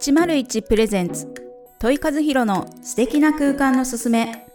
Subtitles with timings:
[0.00, 1.26] 101プレゼンツ。
[1.80, 4.46] 問い和弘の素敵な空間のすすめ。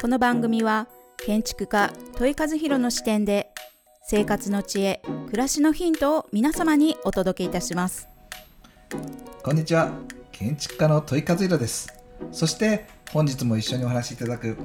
[0.00, 0.86] この番組は
[1.16, 3.50] 建築家問い和弘の視点で
[4.06, 8.08] 生活の知恵暮らしのヒントを皆様にお届けいたします。
[9.42, 9.90] こんにちは。
[10.30, 11.92] 建築家の問い和弘です。
[12.30, 14.56] そして本日も一緒にお話しいただく。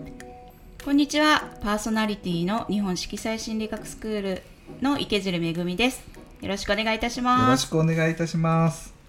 [0.85, 1.49] こんにちは。
[1.61, 4.43] パーソナリティの日本色彩心理学スクール
[4.79, 6.03] の池尻めぐみです。
[6.39, 7.41] よろしくお願いいたします。
[7.41, 9.00] よろしくお願いいたします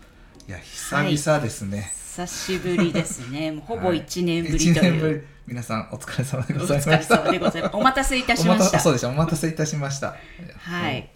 [0.48, 3.50] いや久々ですね、はい、久しぶりですね。
[3.52, 5.32] もうほぼ1年ぶりという、はい、年ぶり。
[5.46, 7.70] 皆さんお疲れ様でございました。
[7.72, 8.80] お待たせいたしました。
[8.80, 10.16] そうですお待たせいたしました。
[10.58, 11.10] はい。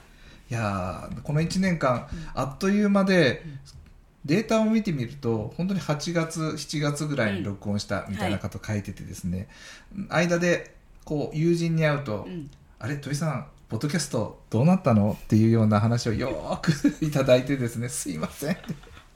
[0.48, 3.44] いやこの1年間、あっという間で、
[4.24, 9.48] データを見てみると本当に8月7月ぐらいに録音したみたいなこと書いててですね、
[9.96, 12.50] うんはい、間でこう友人に会うと「うん、
[12.80, 16.72] あれ土井さんポッドキャストどうなったの?」っていうような話をよく
[17.04, 18.56] いただいてですねすいません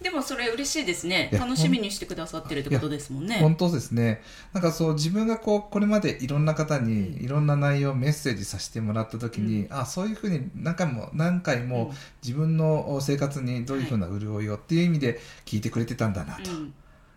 [0.00, 1.28] でもそれ嬉しいですね。
[1.32, 3.38] 楽しみにしてくださってるってことですもんね。
[3.38, 4.22] 本当ですね。
[4.54, 11.92] なんかそう自分がこうこれまでいろんな方にいろんな内容メッセージさせてもらった時に、うん、あそういうふうに何回も何回も
[12.22, 16.50] 自分の生活にどういうふうな潤いをっていう意味で聞いてくれてたんだなと。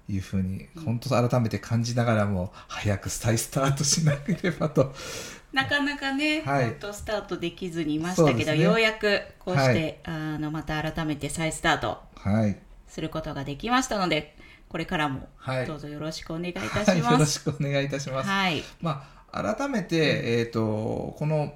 [0.09, 4.93] いうふうに本当改めて感じながらも早く再スタートしなければと。
[5.53, 12.57] なかなかね、はい、スタートできずにいましたけど、ね、ようやくこうして、はい、あのまた改めて再スタート、はい、
[12.93, 14.35] することができましたので、
[14.69, 15.27] これからも
[15.65, 16.89] どうぞよろしくお願いいたします。
[16.91, 18.29] はいはい、よろしくお願いいたします。
[18.29, 18.63] はい。
[18.81, 21.55] まあ、改めて、えっ、ー、と、この、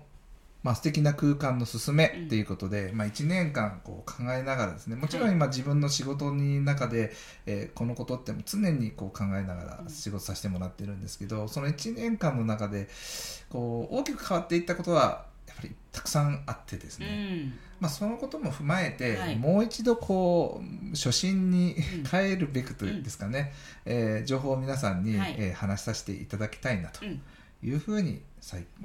[0.64, 7.14] まあ、素敵な空間の進めっていうことで、うん、まあ、1年間こう考えながらですねもちろん今自分の仕事の中で、
[7.46, 12.90] えー、このことって常にこう考えながら仕事させてもらってるんですけどその1年間の中で
[13.50, 17.53] こう大きく変わっていったことはやっぱりたくさんあってですね、うん。
[17.80, 21.76] まあ、そのことも踏まえて、はい、もう一度こう初心に
[22.09, 23.53] 帰るべくというんですかね、
[23.86, 28.22] うん、えー、情報を皆さんに、はい、えー、話させていただきたいなというふうに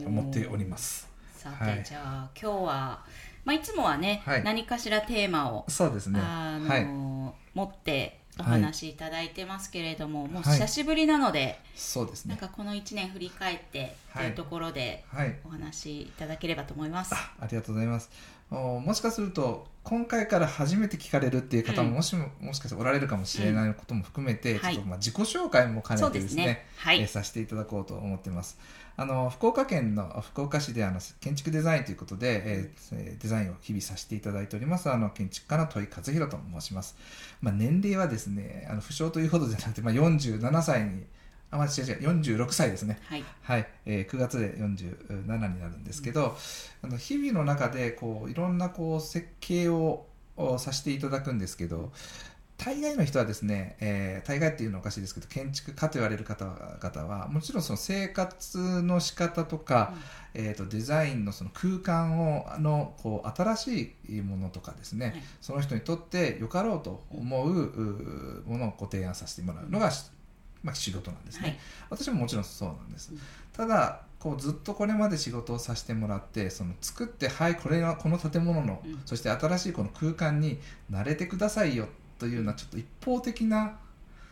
[0.05, 1.09] 思っております。
[1.37, 3.05] さて、はい、じゃあ今日は、
[3.45, 12.31] まあ、いつもはね、はい、何かしらテーマをそうですね、あのー、持ってお話しいただいてますけれども、はい、もう久しぶりなので、そうですね。
[12.31, 15.05] なんかこの1年振り返ってというところで
[15.45, 18.11] お話しいただければと思います、あありがとうございます
[18.53, 26.67] もしかすると今回から初めて聞かれるっていう方ももしも,、もしかしておられるかもしれないことも含めて、うん、ちょっとまあ自己紹介も兼ねてですね、ね。
[26.77, 28.59] はい、えー、させていただこうと思ってます。
[28.95, 34.91] あの福岡県の福岡市であの建築デザインということで、えー、デザインを日々させていただいております。
[34.91, 36.97] あの建築家の戸井和弘と申します。
[37.41, 41.05] まあ、年齢はですねあの不詳というほどじゃなくて、まあ、47歳に
[41.53, 42.99] あ、間違う違う、46歳ですね。
[43.05, 43.25] はい。
[43.43, 43.69] はい。
[43.87, 46.37] えー、9月で47になるんですけど、
[46.83, 50.07] うん、あの日々の中で、こう、いろんな、こう、設計を
[50.59, 51.93] させていただくんですけど、
[52.65, 59.95] 大概の人はですね、えー、大概っていうのはおかしいですけど建築家と言われる方々はもちろんその生活の仕方とか、
[60.37, 69.91] うん、えーと、デザインのその空間をあのこう新しいものとかですね、はい、その人にとってよかろうと思うものをご提案させてもらうのが、
[70.63, 71.59] まあ、仕事なんですね、はい、
[71.91, 73.19] 私ももちろんそうなんです、うん、
[73.53, 80.59] ただこうずっとこれまで仕事をさせてもらってその作ってはいこれはこの建物の、うん、そして新しいこの空間に
[80.91, 83.79] 慣れてくださいよというようなちょっと一方的な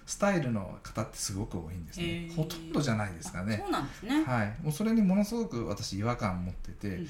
[0.06, 3.58] スタイルの方ってすごく多いんですね、えー、ほとんどじゃないですかね。
[3.62, 4.24] そうなんですね。
[4.24, 4.56] はい。
[4.60, 7.06] もうそれにものすごく私違和感を持ってて、うん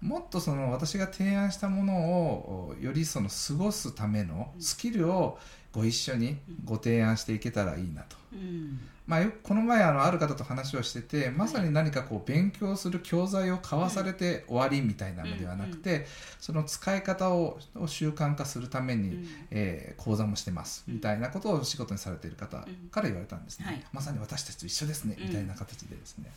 [0.00, 5.38] もっとその私が提案したものをよりその過ごすためのスキルを
[5.72, 16.06] ご一緒にご提案していけたらいいなと、うん、まあ、この前あのある方と話をしててまさに何かこう勉強する教材を交わされて終わりみたいなのではなくて、
[16.38, 22.58] その使い方を習慣化するために、うん、えー、講座もしてますみたいなことを仕事にされている方
[22.92, 25.16] から言われたんですね、はい、まさに私たちと一緒ですね。
[25.18, 26.30] みたいな形でですね、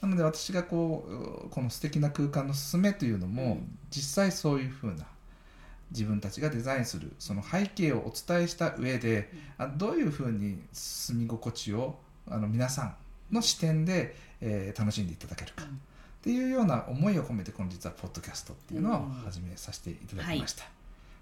[0.00, 3.58] なので私がこうこの素敵な空間の勧めというのも、
[3.90, 5.04] 実際そういうふうな
[5.90, 11.98] 自分たちがデザインするその背景をお伝えした上で、うん、どういうふうに住み心地を
[12.28, 12.96] あの皆さん
[13.32, 15.74] の視点で、えー、楽しんでいただけるか、うん、っ
[16.22, 20.64] ていうような思いを込めて本日はポッドキャストっていうのを始めさせていただきました。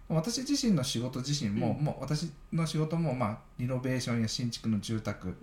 [0.08, 5.36] うんはい、私自身の仕事自身も、もう私の仕事も、まあ、リノベーションや新築の住宅、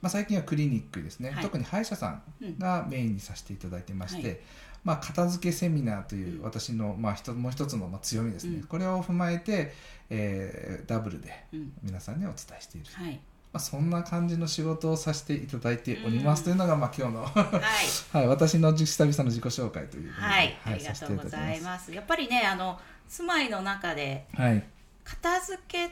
[0.00, 2.22] まあ、最近はクリニックですね、はい、特に歯医者さん
[2.58, 4.38] がメインにさせていただいてまして、はい、
[4.84, 9.72] まあ、片付けセミナーという私の、まあ、もう一つのまあ強みですね、うん、これを踏まえて、
[10.10, 11.46] えー、ダブルで
[11.82, 12.86] 皆さんにお伝えしている、
[13.52, 17.56] まあ、そんな感じの仕事をさせていただいております、というのが、まあ、今日のはい、
[18.12, 21.92] はい、私の久々の自己紹介というはい、はい、ありがとうございます。
[21.92, 22.78] やっぱりねあの
[23.08, 24.62] 住まいの中で、はい、
[25.02, 25.90] 片付けっ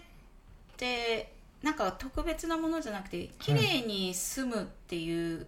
[0.76, 1.32] て
[1.62, 5.46] なんか特別なものじゃなくて綺麗に住むっていう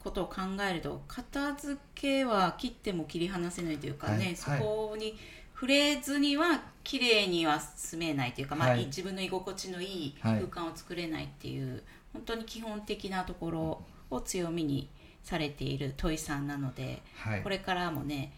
[0.00, 4.36] ことを考えると、片付けは切っても切り離せないというかね、はい。
[4.36, 5.16] そこに
[5.64, 8.84] 触れずには綺麗には住めないというか、まあはい。
[8.84, 11.82] 自分の居心地のいいはい空間を作れないっていう、
[12.12, 14.90] 本当に基本的なところを強みに
[15.22, 17.42] されているトイさんなので、はい。
[17.42, 18.34] これからもね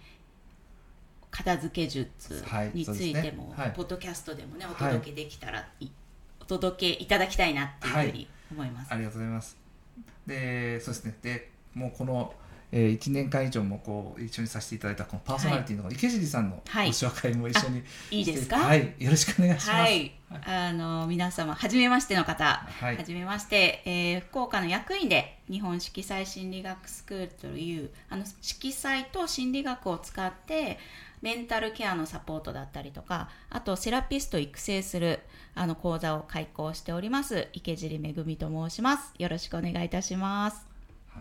[1.32, 3.54] 片付け術はいについても、ね。
[3.56, 3.72] はい。
[3.72, 4.92] ポッドキャストでもねおはい。
[4.92, 5.88] 届けできたら、い
[6.40, 8.94] お届けいただきたいなっていうふうに思います。
[8.94, 9.56] ありがとうございます。
[10.28, 11.18] でそうですね。
[11.22, 12.32] でもうこの、
[12.72, 16.88] えー、1年間以上もこう一緒にさせていただいたこのパーソナリティの池尻さんのごはい。
[16.88, 18.58] 紹介も一緒にいいですか？
[18.58, 18.94] はい。
[18.98, 19.80] よろしくお願いします。
[19.80, 20.12] はい、
[20.46, 22.96] あの皆様初めましての方、はい。
[22.96, 30.78] 初めまして、えー福岡の役員で日本色彩心理学スクールというあの色彩と心理学を使って
[31.22, 35.20] メンタルケアのサポートだったりとかあとセラピストを育成する
[35.54, 39.14] あの講座を開講しております池尻めぐみと申します。
[39.18, 40.75] よろしくお願いいたします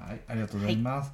[0.07, 1.11] はい、ありがとうございます。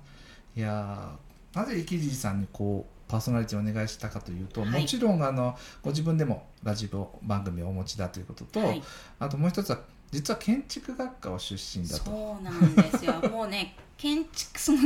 [0.56, 4.82] い、やーなぜ池尻さんにこうパーソナリティをお願いしたかというと、はい。
[4.82, 8.82] もちろんあのご自分でもラジオ番組をお持ちだということと、はい。
[9.20, 9.80] あともう一つは
[10.12, 12.06] 実は建築学科を出身だと。
[12.06, 13.14] そうなんですよ。
[13.30, 14.80] もうね建築その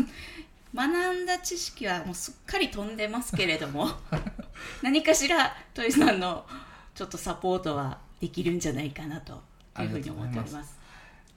[0.76, 3.90] 学んだ知識はもうすっかり飛んでますけれども
[4.84, 6.46] 何かしらトイさんの
[6.94, 9.42] ちょっとサポートはできるんじゃないかなと
[9.80, 10.78] いうふうに思っております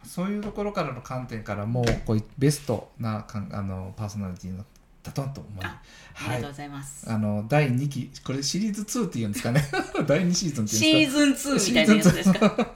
[0.04, 4.64] そういうところからの観点からもこうベストなかんあのパーソナリティの
[5.02, 5.80] だとと思い、あ
[6.16, 9.62] ありはいがとうございます、あの第2期これシリーズ2っていうんですかね。
[10.06, 11.54] 第2シーズンっていシーうんですか。
[11.54, 12.74] ズン2みたいなやつですか？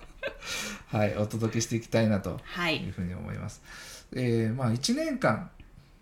[0.98, 2.82] はいお届けしていきたいなとはい。
[2.84, 3.62] いうふうに思います。
[4.14, 5.50] えーまあ1年間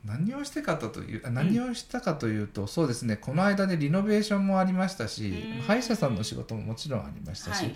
[0.04, 5.62] 何をしてかというあ何をしたかというと、そうですねこの間でリノベーションもありましたしうん。
[5.62, 7.74] 歯医者さんの仕事ももちろんありましたし、はい。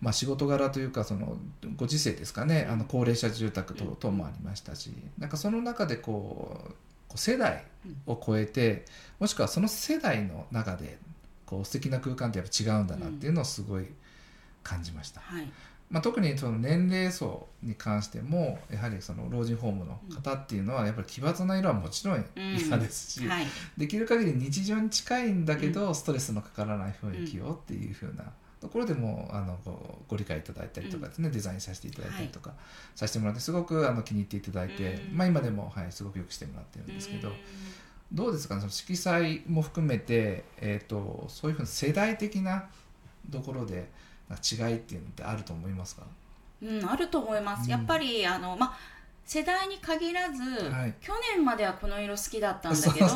[0.00, 1.36] まあ、仕事柄というかその
[1.76, 6.72] ご時世ですかねあの高齢者住宅等々もありましたしなんかその中でこ
[7.14, 7.64] う世代
[8.06, 8.84] を超えて
[9.20, 10.98] もしくはその世代の中で
[11.46, 13.86] こう素敵な空間ってやっぱ違うんだなっていうのをすごい
[14.64, 15.20] 感じました。
[15.20, 15.52] はい
[15.92, 23.46] まあ、特にその年齢層に関してもやはりその老人ホームの方っていうのはやっぱり奇抜な色はもちろん嫌ですし、はい。
[23.76, 28.24] できる限り日常に近いんだけど、ストレスのかからない雰囲気をっていう風な
[28.60, 32.54] ところでもあのごご理解いただいたりとかですね、デザインさせていただいたりとか
[32.94, 35.16] させてもらってすごくあの気に入っていただいて、うん。
[35.18, 37.34] まあ、今でも、はい、すごくよくしてもらってるんですけど、うん。
[38.14, 38.54] どうですか？
[38.54, 42.68] ねその色彩も含めて、えー、とそういうふうな世代的な
[43.30, 43.90] ところで
[44.36, 46.02] 違いっていうのってあると思いますか？
[46.62, 47.70] うん、あると思います、うん。
[47.70, 48.78] やっぱりあの、まあ、
[49.24, 50.94] 世代に限らず、はい。
[51.00, 53.12] 去年まではこの色好きだったんだけどね。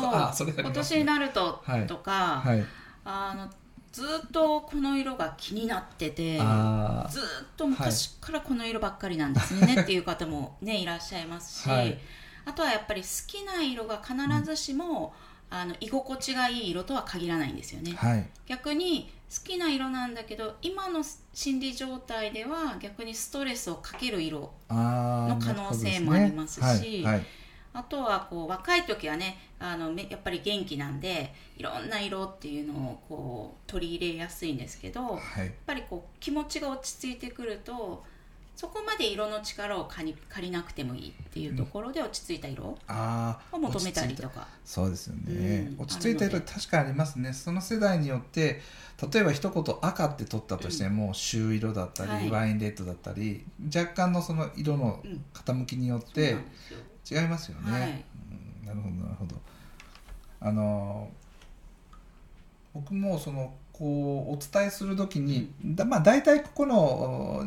[0.57, 1.87] 今年になると、はい。
[1.87, 2.63] とか、はい。
[3.05, 3.49] あの
[3.93, 7.23] ずっとこの色が気になっててあずっ
[7.55, 11.97] と昔からこの色ばっかりなんですね、っていう方も、ね、 いらっしゃいますし、はい。
[12.45, 15.13] あとはやっぱり好きな色が必ずしも、
[15.49, 17.93] あの居心地がいい色とは限らないんですよね。
[17.93, 18.29] はい。
[18.45, 21.03] 逆に好きな色なんだけど今の
[21.33, 27.05] 心理状態では逆にストレスをかける色の可能性もありますし
[27.73, 38.03] あとはこう若い時はねあのめやっぱり元気なんでいろんな色っていうのをこう取り入れやすいんですけどやっはいぱりこう気持ちが落ち着いてくると
[38.57, 44.47] そこまで色の力を借り借りなくてもいいっていうところで落ち着いた色ああを求めたりとか。
[44.65, 45.83] そうですよね、うん。
[45.83, 47.33] 落ち着いた色確かにありますね。
[47.33, 48.61] その世代によって
[49.13, 52.29] 例えば一言赤って取ったとしても、朱色だったり、はい。
[52.31, 55.23] ワインレッドだったり若干のその色のうん。
[55.35, 56.35] 傾きによって
[57.09, 58.05] 違いますよね、はい。
[58.61, 58.65] うん。
[58.65, 59.35] なるほどなるほど。
[60.39, 61.11] あの
[62.73, 67.45] 僕もそのこうお伝えするときに、だまあ、大体ここの、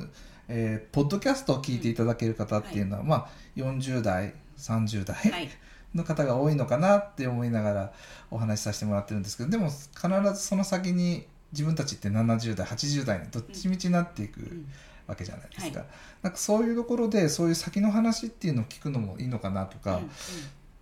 [0.50, 5.48] えーポッドキャストを聞いていただける方っていうのは、まあ、40代30代、はい。
[5.94, 7.92] の方が多いのかなって思いながら
[8.30, 14.68] お話しさせてもらってるんですけどでも必ずその先に自分たちって70代80代にどっちみちになっていくうん。
[15.06, 15.86] わけじゃないですか,、は
[16.22, 20.10] なんかそういうところでそういう先の話っていうのを聞くのもいいのかなとか、うんうん。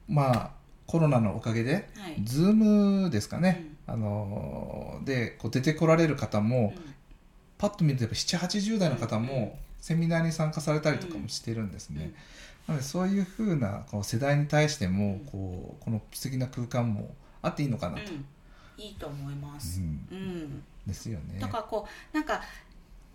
[0.08, 0.50] まあ
[0.86, 2.22] コロナのおかげで、はい。
[2.22, 6.94] ズームですかね、あのーでこう出てこられる方も、うん
[7.58, 12.12] パッと見るとやっぱ780代の方もセミナーに参加されたりとかもしてるんですね。
[12.66, 18.24] なのでそういうふうなこう世代に対してもこうこの素敵な空間もあっていいのかなと、うん。
[18.76, 20.06] いいと思います、うん。
[20.10, 21.38] うん、ですよね。
[21.40, 22.40] だからこうなんか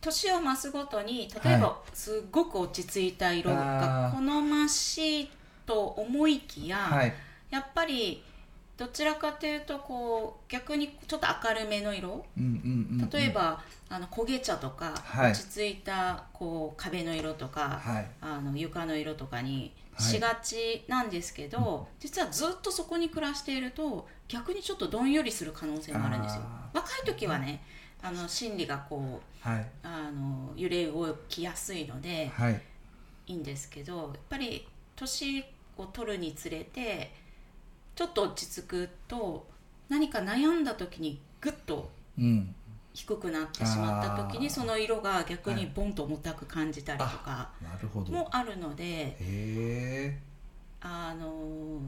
[0.02, 5.30] 年を増すごとに例えばすっごく落ち着いた色が好ましい
[5.66, 7.14] と思いきや、はい、
[7.50, 8.22] やっぱり
[8.84, 12.26] どちらかというとこう逆にちょっと明るめの色。
[12.36, 15.32] 例えば、あの焦げ茶とか、はい。
[15.32, 18.08] 落ち着いたこう壁の色とか、はい。
[18.20, 20.12] あの床の色とかにはい。
[20.12, 26.42] しがちなんですけど、実はずっとそこに暮らしていると逆にちょっとどんよりする可能性もあるんですよ。
[26.44, 27.64] あ若い時はね
[28.02, 29.66] あの心理がこうはい。
[29.82, 32.62] あの揺れ動きやすいのではい。
[33.28, 35.46] いいんですけどやっぱり年
[35.78, 37.23] を取るにつれて
[37.96, 39.48] ちょっと落ち着くと
[39.90, 42.56] 何か悩んだ時にグッとうん
[42.94, 44.54] 低くなってしまった時にあー。
[44.54, 47.50] その色が逆にボンと重たく感じたりとか
[48.10, 50.20] もあるので
[50.80, 51.82] あの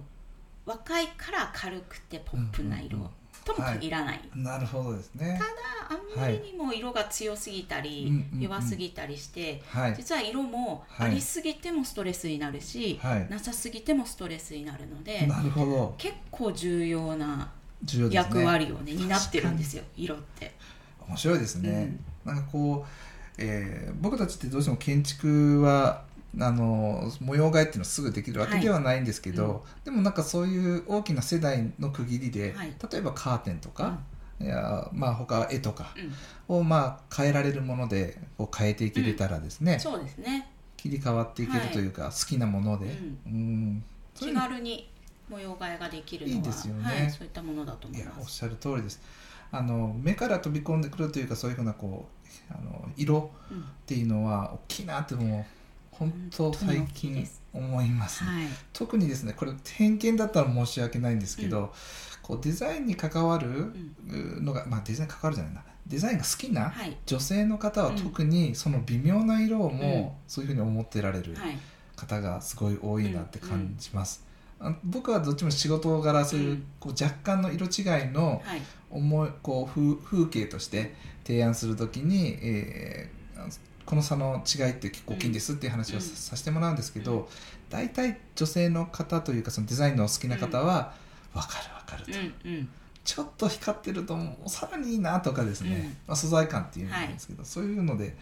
[0.65, 2.97] 若いから軽くてポップな色。
[2.97, 5.39] うんうんうんとも限らない、なるほどですね。
[5.39, 5.51] ただ
[5.87, 8.41] あんまりにも色が強すぎたり、うんうんうん。
[8.41, 9.95] 弱すぎたりして、はい。
[9.95, 11.11] 実は色もはい。
[11.11, 13.27] ありすぎてもストレスになるし、はい。
[13.29, 15.95] なさすぎてもストレスになるのでなるほど。
[15.97, 17.51] 結構重要な
[18.09, 20.53] 役割をね担ってるんですよ色って。
[21.07, 22.89] 面白いですね、なんかこう、
[23.37, 26.03] えー僕たちってどうしても建築は
[26.39, 32.73] あの模様替えっていうのはすぐできるわけではないんですけど、でもなんかそういう大きな世代の区切りで、はい。
[32.91, 33.99] 例えばカーテンとか、
[34.39, 35.93] いやまあ他絵とか
[36.49, 36.57] うん。
[36.57, 40.49] をまあ変えられるものでこう変えていけれたらですね、そうですね。
[40.77, 42.85] 切り替わっていけるというか、好きなもので、
[43.25, 43.83] うん。
[44.13, 44.89] 気軽に
[45.29, 46.83] 模様替えができるのはいいですよね。
[46.83, 48.15] はい、そういったものだと思いいます。
[48.17, 49.01] やおっしゃる通りです。
[49.51, 52.07] あの目から飛び込んでくるというかそういうふうなこ
[52.49, 53.59] うあの色うん。
[53.59, 55.45] っていうのは大きいなってもう
[55.97, 58.47] 本当最近思いますね、はい。
[58.73, 61.73] 特にですねこれ偏見だったら申し訳ないんですけど、
[62.21, 63.73] こうデザインに関わる
[64.41, 65.63] のが、まあデザインに関わるじゃないな。
[65.87, 66.97] デザインが好きなはい。
[67.05, 71.57] 女性の方は特にその微妙な色をもうそういうふうに思ってられるはい。
[71.95, 74.25] 方がすごい多いなって感じます、
[74.59, 76.65] あ僕はどっちも仕事柄そういううん。
[76.79, 78.61] こう若干の色違いのはい。
[78.91, 80.93] 思いこう風風景として
[81.25, 83.15] 提案するときに、えー
[83.85, 87.25] この差の違いって結構大きいんですっていう話をさ,、せてもらうんですけど、うん。
[87.69, 90.93] 大体女性の方というかそのデザインの好きな方は
[91.33, 92.71] 分かる分かると、
[93.03, 95.83] ちょっと光ってるともうさらにいいなとかですね、うん。
[96.07, 98.15] まあ、素材感っていうんですけど、そういうので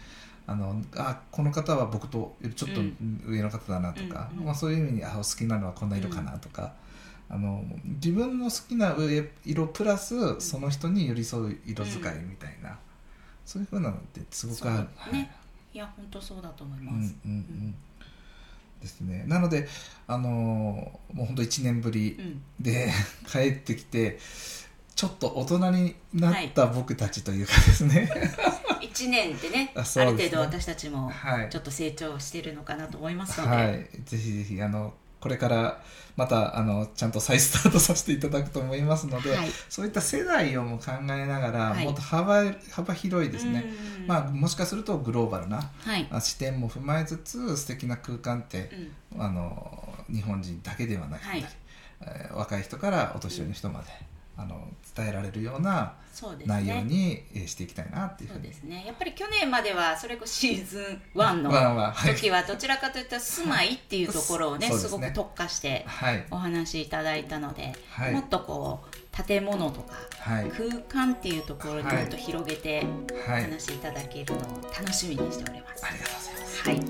[0.46, 3.22] あのあこの方は僕とちょっとうん。
[3.26, 6.74] 上の方だなとか、まあ、そういう意味にあ好きなのはこんな色かなとか、
[7.30, 12.78] あの自分の好きな上色プラスその人に寄り添う色使いみたいな、
[13.46, 15.12] そういうふうなのってすごくある。
[15.12, 15.30] ね
[15.74, 17.16] いや本当そうだと思いうんます。
[17.24, 17.32] うん。
[17.32, 17.74] うん。
[18.80, 19.66] ですね、なので、
[20.06, 22.42] あのーもう本当1年ぶりうん。
[22.60, 22.92] で
[23.26, 24.18] 帰ってきて
[24.94, 28.08] ちょっと大人になった僕たちというかですね、
[28.80, 29.72] 一年でね。
[29.74, 31.50] ある程度私たちもはい。
[31.50, 35.80] ちょっと成長してるのかなと思いますので、はい、ぜひぜひあのこれから
[36.16, 39.48] またあのちゃんと再スタートさせていただくと思いますので、はい。
[39.70, 41.84] そういった世代をも考えながら、はい。
[41.86, 43.64] もっと幅幅広いですね、
[44.02, 44.06] うん。
[44.06, 48.70] まあ、もしかするとグローバルなはい、あ視点も踏まえつつ素敵な空間って
[49.16, 49.22] う、ん。
[49.22, 51.46] あの日本人だけではなくて、はい。
[52.02, 53.86] えー若い人からお年寄りの人まで、
[54.36, 55.94] あの伝えられるような
[56.46, 56.82] 内容ね。
[56.84, 58.84] にえーしていきたいなっていうふそううにですね。
[58.86, 60.80] やっぱり去年まではそれこそシーズ
[61.14, 61.50] ン1の
[62.14, 66.26] 時はどちらかというと住まいっていうところをねすごく特化してはい。
[66.30, 68.12] お話しいただいたので、はい。
[68.12, 70.50] もっとこう建物とかはい。
[70.50, 72.84] 空間っていうところにもっと広げて
[73.26, 73.44] おはい。
[73.44, 74.42] 話しいただけるのを
[74.76, 75.84] 楽しみにしております。
[75.86, 76.68] ありがとうございます。
[76.68, 76.80] はい、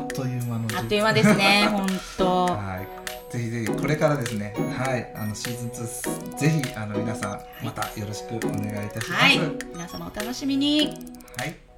[0.02, 1.86] っという間のあっという間ですね、本
[2.18, 2.46] 当。
[2.46, 2.99] はい、
[3.30, 7.28] ぜひぜひこれからですね、はい、あのシーズン2ぜひあの皆さ
[7.62, 9.22] んまたよろしくお願いいたします。
[9.22, 9.38] はい、
[9.72, 10.88] 皆様お楽しみに。
[11.36, 11.69] はい